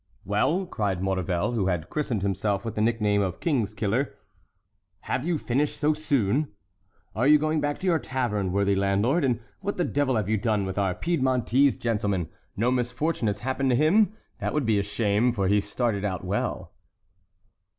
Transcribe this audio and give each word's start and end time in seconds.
"Well," 0.25 0.65
cried 0.65 1.03
Maurevel, 1.03 1.51
who 1.51 1.67
had 1.67 1.91
christened 1.91 2.23
himself 2.23 2.65
with 2.65 2.73
the 2.73 2.81
nickname 2.81 3.21
of 3.21 3.39
King's 3.39 3.75
Killer, 3.75 4.15
"have 5.01 5.23
you 5.27 5.37
finished 5.37 5.77
so 5.77 5.93
soon? 5.93 6.47
Are 7.15 7.27
you 7.27 7.37
going 7.37 7.61
back 7.61 7.77
to 7.81 7.85
your 7.85 7.99
tavern, 7.99 8.51
worthy 8.51 8.73
landlord? 8.73 9.23
And 9.23 9.39
what 9.59 9.77
the 9.77 9.83
devil 9.83 10.15
have 10.15 10.27
you 10.27 10.37
done 10.37 10.65
with 10.65 10.79
our 10.79 10.95
Piedmontese 10.95 11.77
gentleman? 11.77 12.29
No 12.57 12.71
misfortune 12.71 13.27
has 13.27 13.41
happened 13.41 13.69
to 13.69 13.75
him? 13.75 14.13
That 14.39 14.55
would 14.55 14.65
be 14.65 14.79
a 14.79 14.81
shame, 14.81 15.33
for 15.33 15.47
he 15.47 15.61
started 15.61 16.03
out 16.03 16.25
well." 16.25 16.73